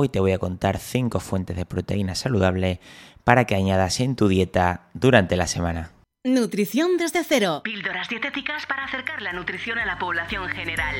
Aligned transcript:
Hoy 0.00 0.08
te 0.08 0.20
voy 0.20 0.30
a 0.30 0.38
contar 0.38 0.78
5 0.78 1.18
fuentes 1.18 1.56
de 1.56 1.66
proteína 1.66 2.14
saludable 2.14 2.78
para 3.24 3.46
que 3.46 3.56
añadas 3.56 3.98
en 3.98 4.14
tu 4.14 4.28
dieta 4.28 4.90
durante 4.94 5.34
la 5.34 5.48
semana. 5.48 5.90
Nutrición 6.22 6.98
desde 6.98 7.24
cero. 7.24 7.62
Píldoras 7.64 8.08
dietéticas 8.08 8.64
para 8.66 8.84
acercar 8.84 9.20
la 9.22 9.32
nutrición 9.32 9.76
a 9.80 9.84
la 9.84 9.98
población 9.98 10.46
general. 10.50 10.94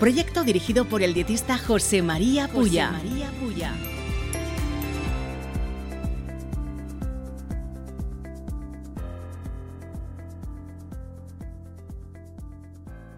Proyecto 0.00 0.42
dirigido 0.42 0.86
por 0.86 1.04
el 1.04 1.14
dietista 1.14 1.56
José 1.56 2.02
María 2.02 2.48
Puya. 2.48 2.90
María 2.90 3.30
Puya. 3.40 3.74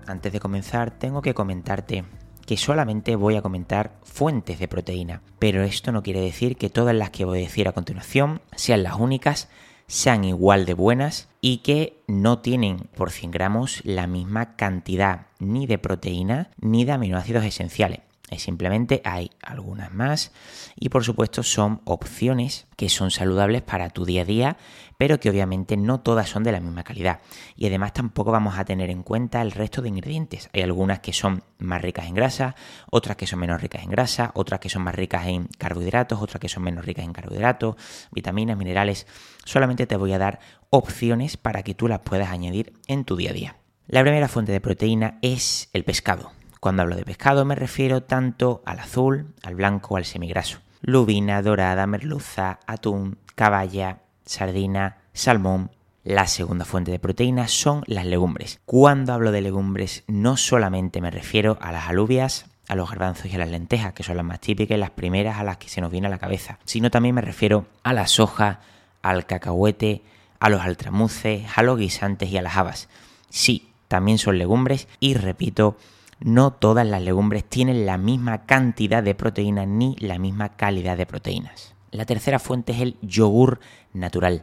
Antes 0.07 0.35
de 0.35 0.39
comenzar, 0.39 0.91
tengo 0.91 1.23
que 1.23 1.33
comentarte 1.33 2.05
que 2.45 2.57
solamente 2.57 3.17
voy 3.17 3.37
a 3.37 3.43
comentar 3.43 3.99
fuentes 4.03 4.59
de 4.59 4.69
proteína, 4.69 5.23
pero 5.39 5.63
esto 5.63 5.93
no 5.93 6.03
quiere 6.03 6.21
decir 6.21 6.57
que 6.57 6.71
todas 6.71 6.95
las 6.95 7.11
que 7.11 7.25
voy 7.25 7.39
a 7.39 7.43
decir 7.43 7.69
a 7.69 7.73
continuación 7.73 8.41
sean 8.57 8.83
las 8.83 8.97
únicas, 8.97 9.49
sean 9.87 10.25
igual 10.25 10.67
de 10.67 10.75
buenas 10.75 11.29
y 11.41 11.59
que 11.59 12.03
no 12.07 12.39
tienen 12.39 12.89
por 12.97 13.11
100 13.11 13.31
gramos 13.31 13.81
la 13.85 14.07
misma 14.07 14.57
cantidad 14.57 15.27
ni 15.39 15.67
de 15.67 15.79
proteína 15.79 16.51
ni 16.61 16.85
de 16.85 16.93
aminoácidos 16.93 17.45
esenciales. 17.45 18.01
Simplemente 18.39 19.01
hay 19.05 19.31
algunas 19.43 19.93
más 19.93 20.33
y 20.77 20.89
por 20.89 21.05
supuesto 21.05 21.43
son 21.43 21.83
opciones 21.85 22.67
que 22.77 22.89
son 22.89 23.11
saludables 23.11 23.63
para 23.63 23.91
tu 23.91 24.05
día 24.05 24.23
a 24.23 24.25
día, 24.25 24.57
pero 24.99 25.21
que 25.21 25.31
obviamente 25.31 25.77
no 25.77 26.01
todas 26.01 26.29
son 26.29 26.43
de 26.43 26.51
la 26.51 26.61
misma 26.61 26.85
calidad. 26.85 27.21
Y 27.55 27.67
además 27.67 27.93
tampoco 27.93 28.33
vamos 28.33 28.59
a 28.59 28.65
tener 28.65 28.91
en 28.91 29.03
cuenta 29.03 29.43
el 29.43 29.53
resto 29.53 29.83
de 29.83 29.91
ingredientes. 29.91 30.49
Hay 30.53 30.63
algunas 30.63 31.01
que 31.01 31.13
son 31.13 31.45
más 31.59 31.83
ricas 31.83 32.07
en 32.07 32.15
grasa, 32.15 32.57
otras 32.91 33.17
que 33.17 33.27
son 33.27 33.39
menos 33.39 33.61
ricas 33.61 33.83
en 33.83 33.91
grasa, 33.91 34.33
otras 34.35 34.61
que 34.61 34.69
son 34.69 34.83
más 34.83 34.95
ricas 34.95 35.27
en 35.27 35.49
carbohidratos, 35.59 36.21
otras 36.21 36.41
que 36.41 36.49
son 36.49 36.63
menos 36.63 36.85
ricas 36.85 37.05
en 37.05 37.13
carbohidratos, 37.13 37.77
vitaminas, 38.11 38.57
minerales. 38.57 39.07
Solamente 39.45 39.87
te 39.87 39.97
voy 39.97 40.13
a 40.13 40.19
dar 40.19 40.41
opciones 40.71 41.37
para 41.37 41.63
que 41.63 41.75
tú 41.75 41.89
las 41.89 42.01
puedas 42.01 42.31
añadir 42.31 42.73
en 42.89 43.05
tu 43.05 43.17
día 43.17 43.31
a 43.31 43.35
día. 43.35 43.57
La 43.87 44.03
primera 44.03 44.29
fuente 44.29 44.51
de 44.51 44.61
proteína 44.61 45.19
es 45.23 45.69
el 45.73 45.85
pescado. 45.85 46.33
Cuando 46.65 46.81
hablo 46.81 46.97
de 46.97 47.05
pescado 47.05 47.45
me 47.45 47.57
refiero 47.57 48.05
tanto 48.05 48.63
al 48.65 48.79
azul, 48.79 49.35
al 49.43 49.55
blanco 49.55 49.99
al 49.99 50.07
semigraso. 50.07 50.61
Lubina, 50.81 51.43
dorada, 51.43 51.87
merluza, 51.87 52.59
atún, 52.67 53.19
caballa, 53.35 53.99
sardina, 54.25 54.97
salmón. 55.13 55.73
La 56.05 56.27
segunda 56.27 56.65
fuente 56.65 56.91
de 56.91 56.99
proteína 56.99 57.49
son 57.49 57.83
las 57.87 58.07
legumbres. 58.07 58.61
Cuando 58.65 59.13
hablo 59.13 59.31
de 59.31 59.43
legumbres 59.43 60.05
no 60.07 60.39
solamente 60.39 61.03
me 61.03 61.11
refiero 61.11 61.59
a 61.61 61.71
las 61.71 61.87
alubias, 61.87 62.47
a 62.67 62.77
los 62.77 62.89
garbanzos 62.89 63.27
y 63.27 63.35
a 63.35 63.41
las 63.41 63.51
lentejas, 63.51 63.93
que 63.93 64.03
son 64.03 64.17
las 64.17 64.25
más 64.25 64.41
típicas 64.41 64.79
y 64.79 64.81
las 64.81 64.89
primeras 64.89 65.37
a 65.37 65.45
las 65.45 65.59
que 65.59 65.69
se 65.69 65.83
nos 65.83 65.93
viene 65.93 66.07
a 66.07 66.11
la 66.11 66.19
cabeza, 66.19 66.59
sino 66.65 66.91
también 66.91 67.15
me 67.15 67.21
refiero 67.21 67.67
a 67.83 67.93
la 67.93 68.07
soja, 68.07 68.61
al 69.03 69.27
cacahuete, 69.27 70.01
a 70.41 70.49
los 70.49 70.63
altramuces, 70.63 71.45
a 71.55 71.63
los 71.63 71.79
guisantes 71.79 72.31
y 72.31 72.39
a 72.39 72.43
las 72.43 72.57
habas. 72.57 72.89
Sí, 73.29 73.69
también 73.87 74.17
son 74.17 74.39
legumbres 74.39 74.89
y 74.99 75.13
repito, 75.13 75.77
no 76.25 76.53
todas 76.53 76.87
las 76.87 77.03
legumbres 77.03 77.45
tienen 77.45 77.85
la 77.85 77.99
misma 77.99 78.47
cantidad 78.47 79.03
de 79.03 79.15
proteínas 79.15 79.69
ni 79.69 79.95
la 80.01 80.19
misma 80.19 80.57
calidad 80.57 80.97
de 80.97 81.05
proteínas. 81.05 81.75
La 81.91 82.07
tercera 82.07 82.39
fuente 82.39 82.73
es 82.73 82.81
el 82.81 82.97
yogur 83.03 83.61
natural. 83.93 84.43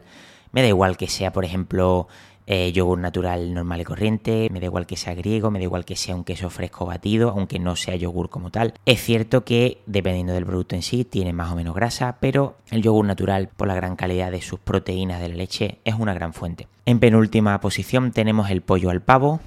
Me 0.52 0.62
da 0.62 0.68
igual 0.68 0.96
que 0.96 1.08
sea, 1.08 1.32
por 1.32 1.44
ejemplo, 1.44 2.06
eh, 2.46 2.70
yogur 2.72 2.98
natural 2.98 3.52
normal 3.52 3.80
y 3.80 3.84
corriente, 3.84 4.48
me 4.52 4.60
da 4.60 4.66
igual 4.66 4.86
que 4.86 4.96
sea 4.96 5.14
griego, 5.14 5.50
me 5.50 5.58
da 5.58 5.64
igual 5.64 5.84
que 5.84 5.96
sea 5.96 6.14
un 6.14 6.22
queso 6.22 6.50
fresco 6.50 6.86
batido, 6.86 7.30
aunque 7.30 7.58
no 7.58 7.74
sea 7.74 7.96
yogur 7.96 8.30
como 8.30 8.50
tal. 8.50 8.74
Es 8.86 9.02
cierto 9.02 9.44
que 9.44 9.82
dependiendo 9.86 10.34
del 10.34 10.46
producto 10.46 10.76
en 10.76 10.82
sí 10.82 11.04
tiene 11.04 11.32
más 11.32 11.50
o 11.50 11.56
menos 11.56 11.74
grasa, 11.74 12.18
pero 12.20 12.58
el 12.70 12.82
yogur 12.82 13.04
natural 13.04 13.48
por 13.56 13.66
la 13.66 13.74
gran 13.74 13.96
calidad 13.96 14.30
de 14.30 14.40
sus 14.40 14.60
proteínas 14.60 15.20
de 15.20 15.30
la 15.30 15.34
leche 15.34 15.78
es 15.84 15.96
una 15.96 16.14
gran 16.14 16.32
fuente. 16.32 16.68
En 16.86 17.00
penúltima 17.00 17.60
posición 17.60 18.12
tenemos 18.12 18.50
el 18.50 18.62
pollo 18.62 18.90
al 18.90 19.02
pavo, 19.02 19.40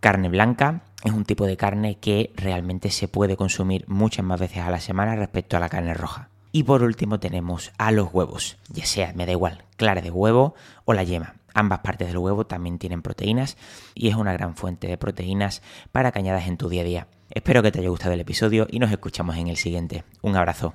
carne 0.00 0.30
blanca, 0.30 0.82
es 1.04 1.12
un 1.12 1.24
tipo 1.24 1.46
de 1.46 1.56
carne 1.56 1.98
que 1.98 2.32
realmente 2.36 2.90
se 2.90 3.08
puede 3.08 3.36
consumir 3.36 3.84
muchas 3.88 4.24
más 4.24 4.40
veces 4.40 4.58
a 4.58 4.70
la 4.70 4.80
semana 4.80 5.16
respecto 5.16 5.56
a 5.56 5.60
la 5.60 5.68
carne 5.68 5.94
roja. 5.94 6.28
Y 6.52 6.64
por 6.64 6.82
último 6.82 7.18
tenemos 7.18 7.72
a 7.78 7.90
los 7.92 8.12
huevos, 8.12 8.58
ya 8.68 8.84
sea, 8.84 9.12
me 9.14 9.26
da 9.26 9.32
igual, 9.32 9.64
clara 9.76 10.02
de 10.02 10.10
huevo 10.10 10.54
o 10.84 10.92
la 10.92 11.02
yema. 11.02 11.34
Ambas 11.54 11.80
partes 11.80 12.08
del 12.08 12.18
huevo 12.18 12.46
también 12.46 12.78
tienen 12.78 13.02
proteínas 13.02 13.56
y 13.94 14.08
es 14.08 14.14
una 14.14 14.32
gran 14.32 14.54
fuente 14.54 14.86
de 14.86 14.98
proteínas 14.98 15.62
para 15.92 16.12
cañadas 16.12 16.46
en 16.46 16.56
tu 16.56 16.68
día 16.68 16.82
a 16.82 16.84
día. 16.84 17.08
Espero 17.30 17.62
que 17.62 17.72
te 17.72 17.80
haya 17.80 17.88
gustado 17.88 18.12
el 18.12 18.20
episodio 18.20 18.66
y 18.70 18.78
nos 18.78 18.90
escuchamos 18.90 19.36
en 19.36 19.48
el 19.48 19.56
siguiente. 19.56 20.04
Un 20.20 20.36
abrazo. 20.36 20.74